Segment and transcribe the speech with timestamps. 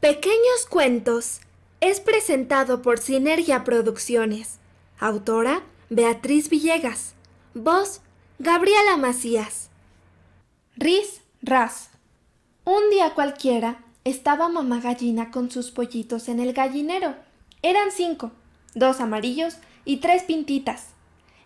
[0.00, 1.40] Pequeños Cuentos
[1.80, 4.60] es presentado por Sinergia Producciones.
[5.00, 7.14] Autora Beatriz Villegas.
[7.52, 8.00] Voz
[8.38, 9.70] Gabriela Macías.
[10.76, 11.90] Riz Ras.
[12.64, 17.16] Un día cualquiera estaba mamá gallina con sus pollitos en el gallinero.
[17.62, 18.30] Eran cinco,
[18.76, 20.90] dos amarillos y tres pintitas.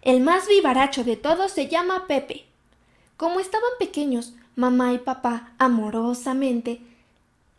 [0.02, 2.44] El más vivaracho de todos se llama Pepe.
[3.16, 6.82] Como estaban pequeños, mamá y papá amorosamente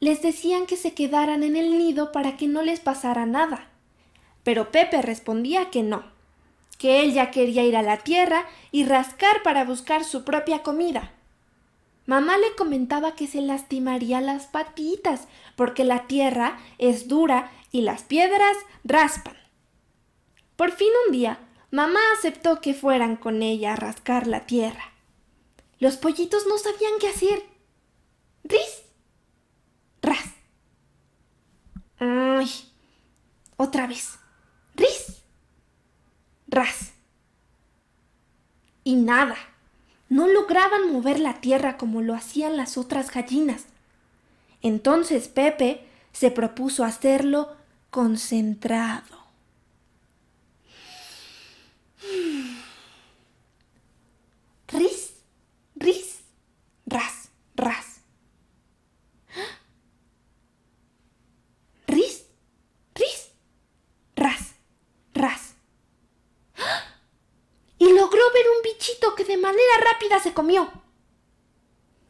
[0.03, 3.69] les decían que se quedaran en el nido para que no les pasara nada.
[4.43, 6.03] Pero Pepe respondía que no,
[6.77, 11.13] que él ya quería ir a la tierra y rascar para buscar su propia comida.
[12.05, 18.03] Mamá le comentaba que se lastimaría las patitas, porque la tierra es dura y las
[18.03, 19.37] piedras raspan.
[20.57, 21.39] Por fin un día,
[21.71, 24.91] mamá aceptó que fueran con ella a rascar la tierra.
[25.79, 27.43] Los pollitos no sabían qué hacer.
[28.43, 28.82] ¡Ris!
[30.03, 30.25] Ras.
[31.97, 32.51] Ay,
[33.57, 34.19] otra vez.
[34.75, 35.23] Ris.
[36.47, 36.91] Ras.
[38.83, 39.37] Y nada.
[40.09, 43.65] No lograban mover la tierra como lo hacían las otras gallinas.
[44.61, 47.55] Entonces Pepe se propuso hacerlo
[47.89, 49.23] concentrado.
[54.67, 55.13] Ris,
[55.75, 56.19] ris,
[56.85, 57.93] ras, ras.
[69.15, 70.71] Que de manera rápida se comió.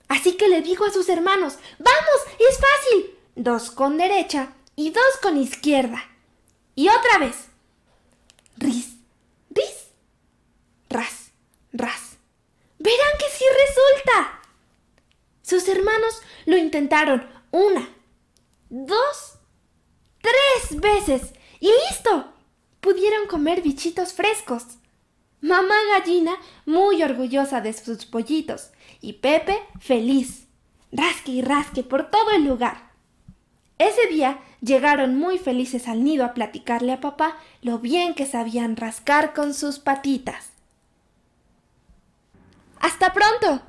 [0.07, 2.39] Así que le dijo a sus hermanos, ¡Vamos!
[2.39, 3.17] ¡Es fácil!
[3.35, 6.03] Dos con derecha y dos con izquierda.
[6.75, 7.47] Y otra vez.
[8.57, 8.95] Ris,
[9.49, 9.87] ris,
[10.89, 11.31] ras,
[11.71, 12.17] ras.
[12.77, 14.41] Verán que sí resulta.
[15.41, 17.89] Sus hermanos lo intentaron una,
[18.69, 19.33] dos,
[20.21, 22.33] tres veces y listo.
[22.81, 24.63] Pudieron comer bichitos frescos.
[25.43, 28.69] Mamá gallina muy orgullosa de sus pollitos
[29.01, 30.47] y Pepe feliz.
[30.93, 32.91] Rasque y rasque por todo el lugar.
[33.77, 38.77] Ese día llegaron muy felices al nido a platicarle a papá lo bien que sabían
[38.77, 40.51] rascar con sus patitas.
[42.79, 43.61] ¡Hasta pronto!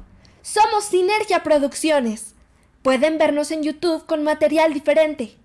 [0.42, 2.36] Somos Sinergia Producciones.
[2.82, 5.36] Pueden vernos en YouTube con material diferente.